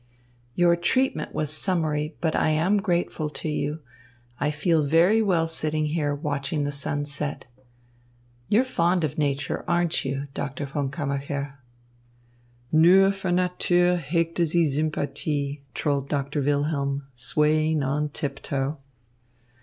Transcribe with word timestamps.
"Your 0.55 0.75
treatment 0.75 1.31
was 1.31 1.53
summary, 1.53 2.15
but 2.21 2.35
I 2.35 2.49
am 2.49 2.79
grateful 2.81 3.29
to 3.29 3.47
you. 3.47 3.81
I 4.39 4.49
feel 4.49 4.81
very 4.81 5.21
well 5.21 5.45
sitting 5.45 5.85
here, 5.85 6.15
watching 6.15 6.63
the 6.63 6.71
sun 6.71 7.05
set. 7.05 7.45
You're 8.49 8.63
fond 8.63 9.03
of 9.03 9.19
nature, 9.19 9.63
aren't 9.67 10.03
you, 10.03 10.25
Doctor 10.33 10.65
von 10.65 10.89
Kammacher?" 10.89 11.59
"Nur 12.71 13.11
für 13.11 13.31
Natur 13.31 13.97
hegte 13.97 14.47
sie 14.47 14.65
Sympathie," 14.65 15.61
trolled 15.75 16.09
Doctor 16.09 16.41
Wilhelm, 16.41 17.05
swaying 17.13 17.83
on 17.83 18.09
tip 18.09 18.41
toe. 18.41 18.77